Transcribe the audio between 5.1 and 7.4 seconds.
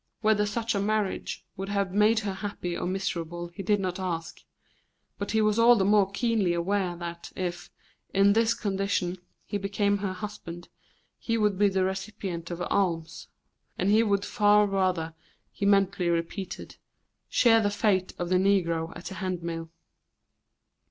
but he was all the more keenly aware that